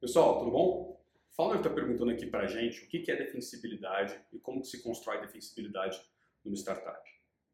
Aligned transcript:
Pessoal, 0.00 0.38
tudo 0.38 0.50
bom? 0.50 0.98
Fala 1.36 1.56
está 1.56 1.68
perguntando 1.68 2.10
aqui 2.10 2.24
para 2.24 2.44
a 2.44 2.46
gente 2.46 2.82
o 2.82 2.88
que 2.88 3.10
é 3.10 3.16
defensibilidade 3.16 4.18
e 4.32 4.38
como 4.38 4.64
se 4.64 4.82
constrói 4.82 5.20
defensibilidade 5.20 6.00
numa 6.42 6.56
startup. 6.56 6.98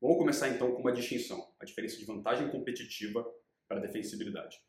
Vamos 0.00 0.16
começar 0.16 0.48
então 0.50 0.70
com 0.70 0.80
uma 0.80 0.92
distinção, 0.92 1.44
a 1.58 1.64
diferença 1.64 1.96
de 1.96 2.04
vantagem 2.04 2.48
competitiva 2.48 3.28
para 3.66 3.80
defensibilidade. 3.80 4.60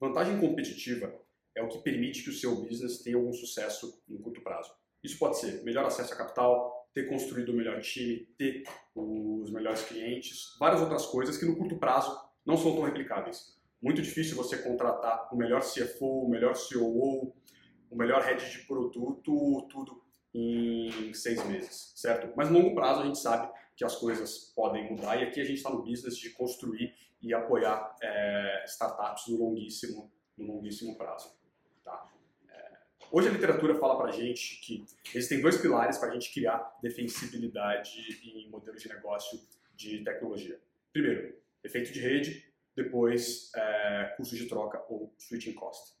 Vantagem 0.00 0.40
competitiva 0.40 1.14
é 1.54 1.62
o 1.62 1.68
que 1.68 1.82
permite 1.82 2.22
que 2.22 2.30
o 2.30 2.32
seu 2.32 2.56
business 2.56 3.02
tenha 3.02 3.18
algum 3.18 3.34
sucesso 3.34 4.02
no 4.08 4.18
curto 4.18 4.40
prazo. 4.40 4.74
Isso 5.04 5.18
pode 5.18 5.38
ser 5.38 5.62
melhor 5.62 5.84
acesso 5.84 6.14
a 6.14 6.16
capital, 6.16 6.88
ter 6.94 7.06
construído 7.06 7.50
o 7.50 7.54
melhor 7.54 7.82
time, 7.82 8.24
ter 8.38 8.64
os 8.94 9.50
melhores 9.52 9.82
clientes, 9.82 10.56
várias 10.58 10.80
outras 10.80 11.04
coisas 11.04 11.36
que 11.36 11.44
no 11.44 11.54
curto 11.54 11.76
prazo 11.76 12.18
não 12.46 12.56
são 12.56 12.74
tão 12.74 12.84
replicáveis. 12.84 13.55
Muito 13.80 14.00
difícil 14.00 14.36
você 14.36 14.58
contratar 14.58 15.28
o 15.32 15.36
melhor 15.36 15.60
CFO, 15.60 16.24
o 16.24 16.28
melhor 16.28 16.54
COO, 16.54 17.34
o 17.90 17.96
melhor 17.96 18.22
head 18.22 18.50
de 18.50 18.66
produto, 18.66 19.68
tudo 19.70 20.02
em 20.34 21.12
seis 21.14 21.44
meses, 21.46 21.92
certo? 21.96 22.32
Mas 22.36 22.50
no 22.50 22.58
longo 22.58 22.74
prazo 22.74 23.00
a 23.00 23.06
gente 23.06 23.18
sabe 23.18 23.50
que 23.76 23.84
as 23.84 23.96
coisas 23.96 24.52
podem 24.54 24.90
mudar 24.90 25.16
e 25.16 25.24
aqui 25.24 25.40
a 25.40 25.44
gente 25.44 25.56
está 25.56 25.70
no 25.70 25.82
business 25.82 26.16
de 26.16 26.30
construir 26.30 26.94
e 27.22 27.32
apoiar 27.32 27.96
é, 28.02 28.64
startups 28.66 29.28
no 29.28 29.38
longuíssimo, 29.38 30.12
no 30.36 30.46
longuíssimo 30.46 30.96
prazo. 30.96 31.34
Tá? 31.82 32.10
É, 32.50 32.78
hoje 33.10 33.28
a 33.28 33.32
literatura 33.32 33.74
fala 33.76 33.96
para 33.96 34.12
gente 34.12 34.60
que 34.60 34.84
existem 35.14 35.40
dois 35.40 35.58
pilares 35.58 35.98
para 35.98 36.10
a 36.10 36.12
gente 36.12 36.32
criar 36.32 36.76
defensibilidade 36.82 38.00
em 38.24 38.48
modelos 38.50 38.82
de 38.82 38.88
negócio 38.88 39.40
de 39.74 40.02
tecnologia. 40.04 40.58
Primeiro, 40.92 41.34
efeito 41.62 41.92
de 41.92 42.00
rede 42.00 42.46
depois 42.76 43.50
é, 43.56 44.14
de 44.20 44.48
troca 44.48 44.84
ou 44.88 45.14
switching 45.18 45.54
cost. 45.54 45.96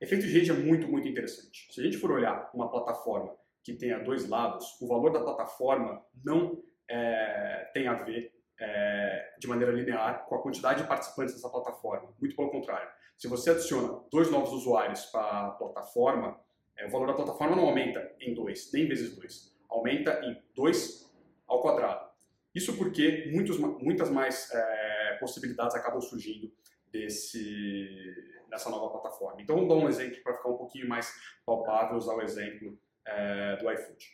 Efeito 0.00 0.26
de 0.26 0.32
rede 0.32 0.50
é 0.50 0.54
muito, 0.54 0.86
muito 0.86 1.08
interessante. 1.08 1.72
Se 1.72 1.80
a 1.80 1.84
gente 1.84 1.96
for 1.96 2.10
olhar 2.10 2.50
uma 2.52 2.70
plataforma 2.70 3.34
que 3.64 3.72
tenha 3.72 3.98
dois 3.98 4.28
lados, 4.28 4.78
o 4.80 4.86
valor 4.86 5.10
da 5.10 5.20
plataforma 5.20 6.04
não 6.22 6.62
é, 6.88 7.70
tem 7.72 7.88
a 7.88 7.94
ver 7.94 8.32
é, 8.60 9.34
de 9.38 9.48
maneira 9.48 9.72
linear 9.72 10.26
com 10.26 10.34
a 10.34 10.42
quantidade 10.42 10.82
de 10.82 10.88
participantes 10.88 11.34
dessa 11.34 11.48
plataforma. 11.48 12.14
Muito 12.20 12.36
pelo 12.36 12.50
contrário. 12.50 12.88
Se 13.16 13.26
você 13.26 13.50
adiciona 13.50 14.00
dois 14.12 14.30
novos 14.30 14.52
usuários 14.52 15.06
para 15.06 15.46
a 15.46 15.50
plataforma, 15.52 16.38
é, 16.76 16.86
o 16.86 16.90
valor 16.90 17.06
da 17.06 17.14
plataforma 17.14 17.56
não 17.56 17.64
aumenta 17.64 18.14
em 18.20 18.34
dois, 18.34 18.70
nem 18.72 18.86
vezes 18.86 19.16
dois. 19.16 19.56
Aumenta 19.68 20.20
em 20.24 20.42
dois 20.54 21.10
ao 21.46 21.62
quadrado. 21.62 22.06
Isso 22.54 22.76
porque 22.76 23.30
muitos, 23.32 23.58
muitas 23.58 24.10
mais 24.10 24.50
é, 24.52 24.85
possibilidades 25.18 25.74
acabam 25.74 26.00
surgindo 26.00 26.52
desse, 26.90 27.88
dessa 28.48 28.70
nova 28.70 28.88
plataforma. 28.90 29.40
Então, 29.40 29.56
vamos 29.56 29.68
dar 29.68 29.74
um 29.76 29.88
exemplo 29.88 30.22
para 30.22 30.34
ficar 30.34 30.48
um 30.48 30.56
pouquinho 30.56 30.88
mais 30.88 31.12
palpável, 31.44 31.96
usar 31.96 32.14
o 32.14 32.22
exemplo 32.22 32.78
é, 33.06 33.56
do 33.56 33.70
iFood. 33.70 34.06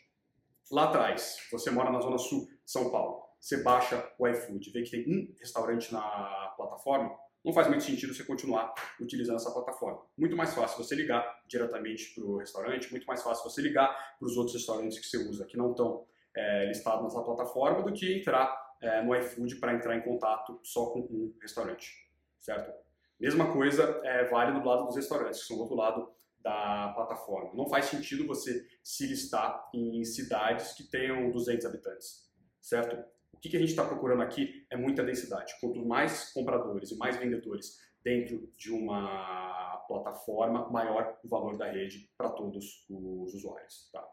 Lá 0.71 0.85
atrás, 0.85 1.37
você 1.51 1.69
mora 1.69 1.91
na 1.91 1.99
zona 1.99 2.17
sul 2.17 2.47
de 2.47 2.71
São 2.71 2.89
Paulo, 2.89 3.23
você 3.39 3.61
baixa 3.61 4.11
o 4.17 4.27
iFood, 4.27 4.71
vê 4.71 4.83
que 4.83 4.91
tem 4.91 5.05
um 5.07 5.35
restaurante 5.39 5.93
na 5.93 6.53
plataforma, 6.55 7.13
não 7.43 7.51
faz 7.51 7.67
muito 7.67 7.83
sentido 7.83 8.13
você 8.13 8.23
continuar 8.23 8.73
utilizando 9.01 9.35
essa 9.35 9.51
plataforma. 9.51 10.01
Muito 10.17 10.35
mais 10.35 10.53
fácil 10.53 10.81
você 10.81 10.95
ligar 10.95 11.41
diretamente 11.45 12.15
para 12.15 12.23
o 12.23 12.37
restaurante, 12.37 12.89
muito 12.89 13.05
mais 13.05 13.21
fácil 13.21 13.43
você 13.43 13.61
ligar 13.61 14.17
para 14.17 14.25
os 14.25 14.37
outros 14.37 14.55
restaurantes 14.55 14.97
que 14.97 15.05
você 15.05 15.17
usa, 15.17 15.45
que 15.45 15.57
não 15.57 15.71
estão 15.71 16.05
é, 16.35 16.65
listados 16.67 17.03
nessa 17.03 17.21
plataforma, 17.21 17.83
do 17.83 17.91
que 17.91 18.17
entrar 18.17 18.55
é, 18.83 19.01
no 19.01 19.15
iFood 19.15 19.55
para 19.55 19.73
entrar 19.73 19.95
em 19.95 20.01
contato 20.01 20.59
só 20.63 20.87
com 20.87 20.99
um 20.99 21.33
restaurante, 21.41 21.91
certo? 22.39 22.71
Mesma 23.19 23.51
coisa 23.53 24.01
é, 24.03 24.25
vale 24.25 24.59
do 24.59 24.67
lado 24.67 24.85
dos 24.85 24.95
restaurantes, 24.95 25.41
que 25.41 25.47
são 25.47 25.55
do 25.55 25.63
outro 25.63 25.77
lado 25.77 26.13
da 26.39 26.91
plataforma. 26.93 27.53
Não 27.53 27.67
faz 27.69 27.85
sentido 27.85 28.27
você 28.27 28.67
se 28.83 29.07
listar 29.07 29.69
em 29.73 30.03
cidades 30.03 30.73
que 30.73 30.83
tenham 30.83 31.31
200 31.31 31.65
habitantes, 31.65 32.29
certo? 32.61 33.01
O 33.31 33.37
que, 33.39 33.49
que 33.49 33.55
a 33.55 33.59
gente 33.59 33.69
está 33.69 33.85
procurando 33.85 34.21
aqui 34.21 34.65
é 34.69 34.75
muita 34.75 35.03
densidade. 35.03 35.53
Quanto 35.61 35.85
mais 35.85 36.33
compradores 36.33 36.91
e 36.91 36.97
mais 36.97 37.15
vendedores 37.15 37.77
dentro 38.03 38.51
de 38.57 38.71
uma 38.71 39.77
plataforma, 39.87 40.69
maior 40.69 41.17
o 41.23 41.27
valor 41.27 41.57
da 41.57 41.71
rede 41.71 42.09
para 42.17 42.29
todos 42.29 42.85
os 42.89 43.33
usuários. 43.33 43.89
Tá? 43.91 44.05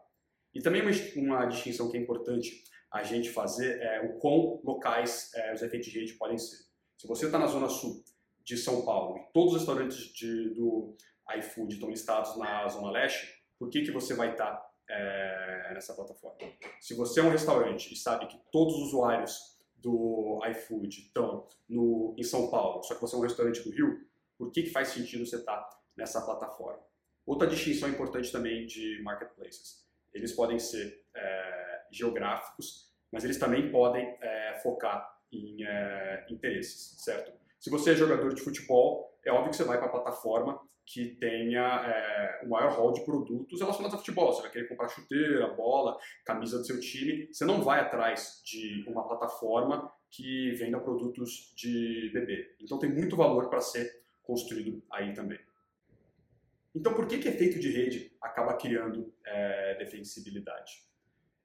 E 0.53 0.61
também 0.61 0.81
uma, 0.81 0.91
uma 1.15 1.45
distinção 1.45 1.89
que 1.89 1.97
é 1.97 2.01
importante 2.01 2.63
a 2.91 3.03
gente 3.03 3.29
fazer 3.29 3.79
é, 3.81 4.01
o 4.01 4.19
quão 4.19 4.61
locais 4.63 5.31
é, 5.33 5.53
os 5.53 5.61
efeitos 5.61 5.89
de 5.89 5.99
rede 5.99 6.13
podem 6.13 6.37
ser. 6.37 6.65
Se 6.97 7.07
você 7.07 7.25
está 7.25 7.39
na 7.39 7.47
zona 7.47 7.69
sul 7.69 8.03
de 8.43 8.57
São 8.57 8.83
Paulo 8.83 9.17
e 9.17 9.33
todos 9.33 9.53
os 9.53 9.59
restaurantes 9.59 9.97
de, 10.13 10.53
do 10.53 10.95
iFood 11.37 11.73
estão 11.73 11.89
listados 11.89 12.37
na 12.37 12.67
zona 12.67 12.91
leste, 12.91 13.41
por 13.57 13.69
que, 13.69 13.81
que 13.81 13.91
você 13.91 14.13
vai 14.13 14.31
estar 14.31 14.51
tá, 14.51 14.71
é, 14.89 15.71
nessa 15.73 15.93
plataforma? 15.93 16.37
Se 16.81 16.93
você 16.93 17.21
é 17.21 17.23
um 17.23 17.29
restaurante 17.29 17.93
e 17.93 17.95
sabe 17.95 18.27
que 18.27 18.37
todos 18.51 18.75
os 18.75 18.87
usuários 18.87 19.39
do 19.77 20.39
iFood 20.51 20.89
estão 20.89 21.47
no, 21.69 22.13
em 22.17 22.23
São 22.23 22.49
Paulo, 22.49 22.83
só 22.83 22.95
que 22.95 23.01
você 23.01 23.15
é 23.15 23.19
um 23.19 23.23
restaurante 23.23 23.61
do 23.61 23.71
Rio, 23.71 24.05
por 24.37 24.51
que, 24.51 24.63
que 24.63 24.69
faz 24.69 24.89
sentido 24.89 25.25
você 25.25 25.37
estar 25.37 25.57
tá 25.57 25.79
nessa 25.95 26.21
plataforma? 26.21 26.83
Outra 27.25 27.47
distinção 27.47 27.87
importante 27.87 28.31
também 28.31 28.65
de 28.65 29.01
marketplaces. 29.03 29.85
Eles 30.13 30.33
podem 30.33 30.59
ser 30.59 31.03
é, 31.15 31.81
geográficos, 31.91 32.91
mas 33.11 33.23
eles 33.23 33.37
também 33.37 33.71
podem 33.71 34.05
é, 34.21 34.59
focar 34.61 35.09
em 35.31 35.63
é, 35.63 36.25
interesses, 36.29 37.03
certo? 37.03 37.31
Se 37.59 37.69
você 37.69 37.91
é 37.91 37.95
jogador 37.95 38.33
de 38.33 38.41
futebol, 38.41 39.17
é 39.25 39.31
óbvio 39.31 39.51
que 39.51 39.57
você 39.57 39.63
vai 39.63 39.77
para 39.77 39.87
a 39.87 39.91
plataforma 39.91 40.59
que 40.85 41.15
tenha 41.15 41.61
é, 41.61 42.41
o 42.43 42.49
maior 42.49 42.71
hall 42.73 42.91
de 42.91 43.05
produtos 43.05 43.59
relacionados 43.59 43.95
a 43.95 43.97
futebol. 43.97 44.33
Você 44.33 44.41
vai 44.41 44.51
querer 44.51 44.67
comprar 44.67 44.89
chuteira, 44.89 45.47
bola, 45.53 45.97
camisa 46.25 46.57
do 46.57 46.65
seu 46.65 46.79
time. 46.79 47.27
Você 47.31 47.45
não 47.45 47.61
vai 47.61 47.79
atrás 47.79 48.41
de 48.43 48.83
uma 48.87 49.07
plataforma 49.07 49.91
que 50.09 50.51
venda 50.55 50.79
produtos 50.79 51.53
de 51.55 52.09
bebê. 52.13 52.55
Então 52.59 52.77
tem 52.77 52.91
muito 52.91 53.15
valor 53.15 53.49
para 53.49 53.61
ser 53.61 53.89
construído 54.23 54.83
aí 54.91 55.13
também. 55.13 55.39
Então 56.73 56.93
por 56.93 57.07
que, 57.07 57.17
que 57.17 57.27
efeito 57.27 57.59
de 57.59 57.69
rede 57.69 58.15
acaba 58.21 58.55
criando 58.55 59.13
é, 59.25 59.75
defensibilidade? 59.75 60.91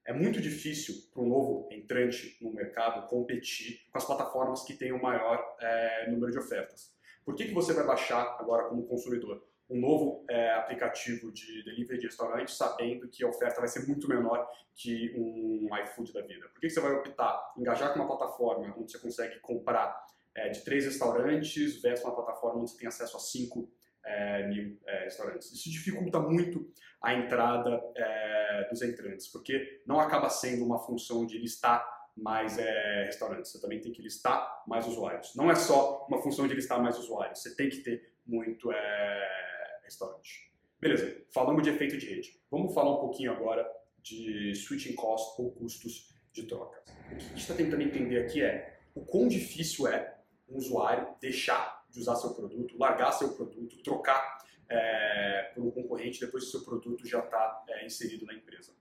é 0.07 0.13
muito 0.13 0.39
difícil 0.41 0.95
para 1.13 1.21
um 1.21 1.27
novo 1.27 1.67
entrante 1.69 2.37
no 2.41 2.53
mercado 2.53 3.07
competir 3.09 3.81
com 3.91 3.97
as 3.97 4.05
plataformas 4.05 4.63
que 4.63 4.73
têm 4.73 4.93
o 4.93 5.01
maior 5.01 5.57
é, 5.59 6.09
número 6.09 6.31
de 6.31 6.39
ofertas. 6.39 6.95
Por 7.25 7.35
que, 7.35 7.45
que 7.45 7.53
você 7.53 7.73
vai 7.73 7.85
baixar 7.85 8.37
agora 8.39 8.69
como 8.69 8.87
consumidor 8.87 9.45
um 9.69 9.77
novo 9.77 10.23
é, 10.29 10.53
aplicativo 10.53 11.29
de 11.29 11.61
delivery 11.65 11.99
de 11.99 12.05
restaurante 12.05 12.53
sabendo 12.53 13.09
que 13.09 13.21
a 13.21 13.27
oferta 13.27 13.59
vai 13.59 13.67
ser 13.67 13.85
muito 13.85 14.07
menor 14.07 14.47
que 14.73 15.13
um 15.17 15.67
iFood 15.83 16.13
da 16.13 16.21
vida? 16.21 16.47
Por 16.47 16.61
que, 16.61 16.67
que 16.67 16.73
você 16.73 16.79
vai 16.79 16.93
optar 16.93 17.53
engajar 17.57 17.91
com 17.91 17.99
uma 17.99 18.07
plataforma 18.07 18.73
onde 18.77 18.89
você 18.93 18.99
consegue 18.99 19.41
comprar 19.41 20.05
é, 20.33 20.47
de 20.47 20.63
três 20.63 20.85
restaurantes 20.85 21.81
versus 21.81 22.05
uma 22.05 22.15
plataforma 22.15 22.61
onde 22.61 22.71
você 22.71 22.77
tem 22.77 22.87
acesso 22.87 23.17
a 23.17 23.19
cinco 23.19 23.69
é, 24.07 24.47
mil 24.47 24.77
é, 24.85 25.03
restaurantes. 25.03 25.51
Isso 25.51 25.69
dificulta 25.69 26.19
muito 26.19 26.71
a 27.01 27.13
entrada 27.13 27.81
é, 27.95 28.67
dos 28.69 28.81
entrantes, 28.81 29.27
porque 29.27 29.81
não 29.85 29.99
acaba 29.99 30.29
sendo 30.29 30.65
uma 30.65 30.79
função 30.79 31.25
de 31.25 31.37
listar 31.37 31.85
mais 32.15 32.57
é, 32.57 33.03
restaurantes, 33.05 33.51
você 33.51 33.61
também 33.61 33.79
tem 33.79 33.91
que 33.91 34.01
listar 34.01 34.63
mais 34.67 34.87
usuários. 34.87 35.35
Não 35.35 35.51
é 35.51 35.55
só 35.55 36.05
uma 36.09 36.21
função 36.21 36.47
de 36.47 36.55
listar 36.55 36.81
mais 36.81 36.97
usuários, 36.97 37.41
você 37.41 37.55
tem 37.55 37.69
que 37.69 37.77
ter 37.77 38.11
muito 38.25 38.71
é, 38.71 39.79
restaurante. 39.83 40.51
Beleza, 40.79 41.25
falamos 41.31 41.63
de 41.63 41.69
efeito 41.69 41.97
de 41.97 42.07
rede. 42.07 42.39
Vamos 42.49 42.73
falar 42.73 42.95
um 42.95 42.99
pouquinho 42.99 43.31
agora 43.31 43.67
de 44.01 44.53
switching 44.55 44.95
cost 44.95 45.39
ou 45.41 45.51
custos 45.51 46.15
de 46.31 46.43
troca. 46.43 46.81
O 47.05 47.09
que 47.09 47.15
a 47.15 47.19
gente 47.19 47.37
está 47.37 47.53
tentando 47.53 47.81
entender 47.81 48.19
aqui 48.19 48.41
é 48.41 48.79
o 48.95 49.05
quão 49.05 49.27
difícil 49.27 49.87
é 49.87 50.17
um 50.49 50.57
usuário 50.57 51.07
deixar 51.19 51.76
de 51.89 51.99
usar 51.99 52.15
seu 52.15 52.33
produto, 52.33 52.77
largar 52.77 53.11
seu 53.11 53.33
produto, 53.33 53.81
trocar 53.83 54.37
é, 54.69 55.51
por 55.53 55.63
um 55.63 55.71
concorrente 55.71 56.19
depois 56.19 56.45
que 56.45 56.51
seu 56.51 56.63
produto 56.63 57.07
já 57.07 57.19
está 57.19 57.63
é, 57.69 57.85
inserido 57.85 58.25
na 58.25 58.33
empresa. 58.33 58.73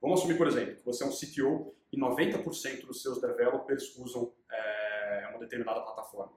Vamos 0.00 0.20
assumir, 0.20 0.36
por 0.36 0.46
exemplo, 0.46 0.76
que 0.76 0.84
você 0.84 1.04
é 1.04 1.06
um 1.06 1.10
CTO 1.10 1.74
e 1.92 1.98
90% 1.98 2.86
dos 2.86 3.02
seus 3.02 3.20
developers 3.20 3.96
usam 3.96 4.32
é, 4.50 5.28
uma 5.30 5.38
determinada 5.38 5.80
plataforma. 5.80 6.32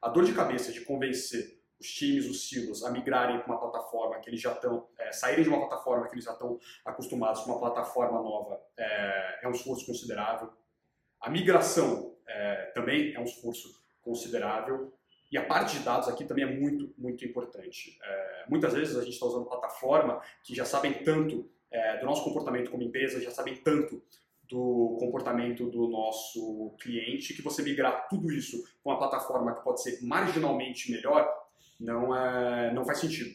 A 0.00 0.08
dor 0.08 0.24
de 0.24 0.32
cabeça 0.32 0.72
de 0.72 0.80
convencer 0.82 1.60
os 1.78 1.88
times, 1.88 2.28
os 2.28 2.48
silos, 2.48 2.84
a 2.84 2.90
migrarem 2.90 3.38
para 3.40 3.46
uma 3.46 3.58
plataforma 3.58 4.20
que 4.20 4.30
eles 4.30 4.40
já 4.40 4.52
estão, 4.52 4.88
é, 4.98 5.10
saírem 5.10 5.42
de 5.42 5.48
uma 5.48 5.58
plataforma 5.58 6.06
que 6.06 6.14
eles 6.14 6.24
já 6.24 6.32
estão 6.32 6.58
acostumados 6.84 7.42
com 7.42 7.50
uma 7.50 7.58
plataforma 7.58 8.22
nova, 8.22 8.60
é, 8.76 9.40
é 9.42 9.48
um 9.48 9.52
esforço 9.52 9.84
considerável. 9.84 10.52
A 11.20 11.28
migração 11.28 12.16
é, 12.26 12.66
também 12.74 13.14
é 13.14 13.20
um 13.20 13.24
esforço 13.24 13.82
considerável. 14.00 14.92
E 15.32 15.38
a 15.38 15.44
parte 15.46 15.78
de 15.78 15.82
dados 15.82 16.08
aqui 16.08 16.26
também 16.26 16.44
é 16.44 16.54
muito, 16.54 16.92
muito 16.98 17.24
importante. 17.24 17.98
É, 18.02 18.44
muitas 18.50 18.74
vezes 18.74 18.94
a 18.98 19.02
gente 19.02 19.14
está 19.14 19.24
usando 19.24 19.46
plataforma 19.46 20.20
que 20.44 20.54
já 20.54 20.66
sabem 20.66 20.92
tanto 21.02 21.50
é, 21.70 21.96
do 21.98 22.04
nosso 22.04 22.22
comportamento 22.22 22.70
como 22.70 22.82
empresa, 22.82 23.18
já 23.18 23.30
sabem 23.30 23.56
tanto 23.56 24.02
do 24.46 24.98
comportamento 25.00 25.70
do 25.70 25.88
nosso 25.88 26.76
cliente, 26.78 27.32
que 27.32 27.40
você 27.40 27.62
migrar 27.62 28.06
tudo 28.08 28.30
isso 28.30 28.62
para 28.82 28.92
uma 28.92 28.98
plataforma 28.98 29.54
que 29.54 29.64
pode 29.64 29.82
ser 29.82 30.02
marginalmente 30.02 30.92
melhor, 30.92 31.26
não, 31.80 32.14
é, 32.14 32.70
não 32.74 32.84
faz 32.84 32.98
sentido. 32.98 33.34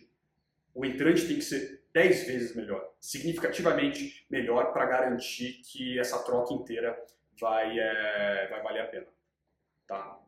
o 0.75 0.85
entrante 0.85 1.27
tem 1.27 1.37
que 1.37 1.41
ser 1.41 1.81
10 1.91 2.27
vezes 2.27 2.55
melhor, 2.55 2.93
significativamente 2.99 4.23
melhor 4.29 4.71
para 4.71 4.85
garantir 4.85 5.61
que 5.63 5.97
essa 5.97 6.23
troca 6.23 6.53
inteira 6.53 6.95
vai, 7.39 7.79
é, 7.79 8.47
vai 8.51 8.61
valer 8.61 8.81
a 8.83 8.85
pena. 8.85 9.07
Tá? 9.87 10.19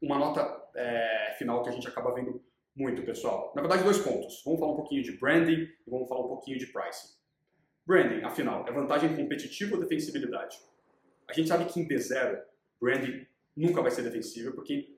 Uma 0.00 0.18
nota 0.18 0.62
é, 0.74 1.34
final 1.38 1.62
que 1.62 1.68
a 1.68 1.72
gente 1.72 1.88
acaba 1.88 2.14
vendo 2.14 2.42
muito, 2.76 3.02
pessoal. 3.02 3.52
Na 3.54 3.62
verdade, 3.62 3.84
dois 3.84 3.98
pontos. 3.98 4.42
Vamos 4.44 4.60
falar 4.60 4.72
um 4.72 4.76
pouquinho 4.76 5.02
de 5.02 5.12
branding 5.18 5.68
e 5.86 5.90
vamos 5.90 6.08
falar 6.08 6.24
um 6.24 6.28
pouquinho 6.28 6.58
de 6.58 6.66
pricing. 6.66 7.14
Branding, 7.86 8.22
afinal, 8.24 8.66
é 8.66 8.72
vantagem 8.72 9.14
competitiva 9.14 9.74
ou 9.74 9.80
defensibilidade? 9.80 10.58
A 11.28 11.32
gente 11.32 11.48
sabe 11.48 11.66
que 11.66 11.80
em 11.80 11.86
D0, 11.86 12.40
branding 12.80 13.26
nunca 13.56 13.80
vai 13.82 13.90
ser 13.90 14.02
defensível, 14.02 14.52
porque 14.54 14.96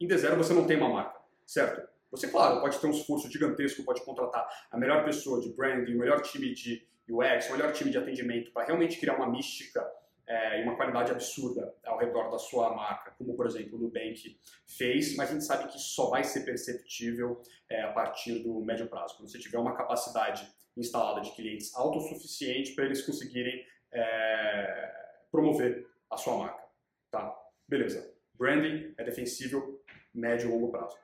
em 0.00 0.06
D0 0.06 0.36
você 0.36 0.52
não 0.52 0.66
tem 0.66 0.76
uma 0.76 0.88
marca, 0.88 1.20
certo? 1.46 1.88
Você, 2.10 2.28
claro, 2.28 2.60
pode 2.60 2.78
ter 2.78 2.86
um 2.86 2.90
esforço 2.90 3.30
gigantesco, 3.30 3.84
pode 3.84 4.04
contratar 4.04 4.46
a 4.70 4.76
melhor 4.76 5.04
pessoa 5.04 5.40
de 5.40 5.50
branding, 5.54 5.94
o 5.94 5.98
melhor 5.98 6.20
time 6.20 6.52
de 6.52 6.86
UX, 7.08 7.48
o 7.48 7.52
melhor 7.52 7.72
time 7.72 7.90
de 7.90 7.98
atendimento 7.98 8.52
para 8.52 8.66
realmente 8.66 8.98
criar 8.98 9.16
uma 9.16 9.30
mística 9.30 9.82
é, 10.32 10.60
e 10.60 10.62
uma 10.62 10.76
qualidade 10.76 11.10
absurda 11.10 11.74
ao 11.84 11.98
redor 11.98 12.30
da 12.30 12.38
sua 12.38 12.74
marca, 12.74 13.10
como 13.18 13.36
por 13.36 13.46
exemplo 13.46 13.76
o 13.76 13.82
Nubank 13.82 14.40
fez, 14.66 15.14
mas 15.14 15.28
a 15.28 15.34
gente 15.34 15.44
sabe 15.44 15.70
que 15.70 15.78
só 15.78 16.08
vai 16.08 16.24
ser 16.24 16.40
perceptível 16.40 17.42
é, 17.68 17.82
a 17.82 17.92
partir 17.92 18.38
do 18.38 18.58
médio 18.60 18.88
prazo, 18.88 19.14
quando 19.16 19.30
você 19.30 19.38
tiver 19.38 19.58
uma 19.58 19.76
capacidade 19.76 20.50
instalada 20.74 21.20
de 21.20 21.36
clientes 21.36 21.74
autossuficiente 21.74 22.74
para 22.74 22.86
eles 22.86 23.04
conseguirem 23.04 23.62
é, 23.92 24.94
promover 25.30 25.86
a 26.10 26.16
sua 26.16 26.38
marca. 26.38 26.64
Tá? 27.10 27.38
Beleza. 27.68 28.10
Branding 28.34 28.94
é 28.96 29.04
defensível 29.04 29.84
médio 30.14 30.48
e 30.48 30.50
longo 30.50 30.70
prazo. 30.70 30.96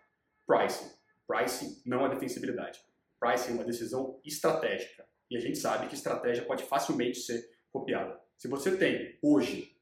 Pricing. 0.46 0.90
Pricing 1.26 1.82
não 1.84 2.06
é 2.06 2.08
defensibilidade. 2.08 2.82
Pricing 3.20 3.50
é 3.50 3.54
uma 3.56 3.64
decisão 3.64 4.18
estratégica. 4.24 5.06
E 5.30 5.36
a 5.36 5.40
gente 5.40 5.58
sabe 5.58 5.86
que 5.86 5.94
estratégia 5.94 6.46
pode 6.46 6.64
facilmente 6.64 7.18
ser 7.18 7.46
copiada. 7.70 8.18
Se 8.38 8.46
você 8.46 8.76
tem 8.76 9.18
hoje 9.20 9.76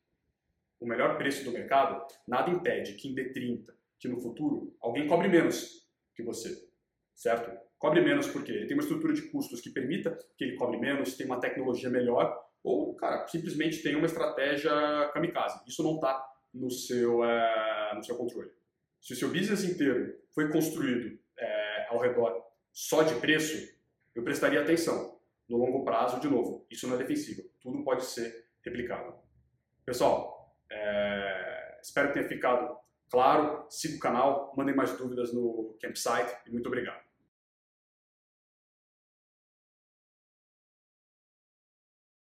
o 0.81 0.87
melhor 0.87 1.19
preço 1.19 1.45
do 1.45 1.53
mercado, 1.53 2.03
nada 2.27 2.51
impede 2.51 2.95
que 2.95 3.07
em 3.07 3.15
D30, 3.15 3.67
que 3.99 4.09
no 4.09 4.19
futuro, 4.19 4.75
alguém 4.81 5.07
cobre 5.07 5.29
menos 5.29 5.87
que 6.15 6.23
você. 6.23 6.67
Certo? 7.15 7.51
Cobre 7.79 8.01
menos 8.01 8.27
porque 8.29 8.51
ele 8.51 8.67
tem 8.67 8.75
uma 8.75 8.83
estrutura 8.83 9.13
de 9.13 9.23
custos 9.31 9.61
que 9.61 9.69
permita 9.69 10.19
que 10.39 10.45
ele 10.45 10.57
cobre 10.57 10.79
menos, 10.79 11.19
tem 11.19 11.27
uma 11.27 11.39
tecnologia 11.39 11.91
melhor, 11.91 12.35
ou, 12.65 12.95
cara, 12.95 13.27
simplesmente 13.29 13.83
tem 13.83 13.95
uma 13.95 14.07
estratégia 14.07 14.73
kamikaze. 15.13 15.63
Isso 15.67 15.83
não 15.83 15.97
está 15.97 16.27
no, 16.55 16.71
seu, 16.71 17.23
é, 17.25 17.93
no 17.95 18.03
seu 18.03 18.17
controle. 18.17 18.51
Se 19.03 19.13
o 19.13 19.17
seu 19.17 19.29
business 19.29 19.65
inteiro 19.65 20.19
foi 20.31 20.51
construído 20.51 21.19
é, 21.39 21.87
ao 21.91 22.01
redor 22.01 22.43
só 22.73 23.03
de 23.03 23.15
preço, 23.17 23.77
eu 24.15 24.25
prestaria 24.25 24.63
atenção. 24.63 25.21
No 25.47 25.59
longo 25.59 25.85
prazo, 25.85 26.19
de 26.21 26.29
novo, 26.29 26.67
isso 26.71 26.89
não 26.89 26.95
é 26.95 26.99
defensivo. 26.99 27.43
Tudo 27.61 27.85
pode 27.85 28.05
ser 28.05 28.46
replicado. 28.67 29.15
Pessoal, 29.85 30.57
é, 30.71 31.79
espero 31.81 32.09
que 32.09 32.15
tenha 32.15 32.29
ficado 32.29 32.77
claro. 33.11 33.67
Siga 33.71 33.97
o 33.97 34.01
canal, 34.01 34.53
mandem 34.57 34.75
mais 34.75 34.97
dúvidas 34.99 35.33
no 35.33 35.77
campsite 35.81 36.37
e 36.47 36.51
muito 36.51 36.67
obrigado. 36.67 37.06